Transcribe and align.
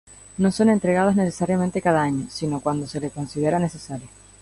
No 0.39 0.49
son 0.51 0.69
entregados 0.71 1.15
necesariamente 1.15 1.79
cada 1.79 2.01
año, 2.01 2.25
sino 2.27 2.61
cuando 2.61 2.87
se 2.87 2.99
le 2.99 3.11
considera 3.11 3.59
necesario. 3.59 4.07